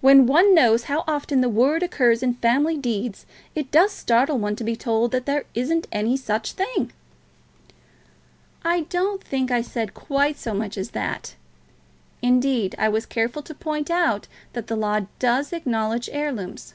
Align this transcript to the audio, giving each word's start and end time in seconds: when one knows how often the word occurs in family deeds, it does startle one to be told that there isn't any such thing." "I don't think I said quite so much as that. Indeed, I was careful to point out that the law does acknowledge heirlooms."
when 0.00 0.24
one 0.24 0.54
knows 0.54 0.84
how 0.84 1.04
often 1.06 1.42
the 1.42 1.50
word 1.50 1.82
occurs 1.82 2.22
in 2.22 2.32
family 2.36 2.78
deeds, 2.78 3.26
it 3.54 3.70
does 3.70 3.92
startle 3.92 4.38
one 4.38 4.56
to 4.56 4.64
be 4.64 4.74
told 4.74 5.10
that 5.12 5.26
there 5.26 5.44
isn't 5.54 5.86
any 5.92 6.16
such 6.16 6.52
thing." 6.52 6.90
"I 8.64 8.86
don't 8.88 9.22
think 9.22 9.50
I 9.50 9.60
said 9.60 9.92
quite 9.92 10.38
so 10.38 10.54
much 10.54 10.78
as 10.78 10.92
that. 10.92 11.34
Indeed, 12.22 12.74
I 12.78 12.88
was 12.88 13.04
careful 13.04 13.42
to 13.42 13.54
point 13.54 13.90
out 13.90 14.28
that 14.54 14.66
the 14.68 14.76
law 14.76 15.00
does 15.18 15.52
acknowledge 15.52 16.08
heirlooms." 16.10 16.72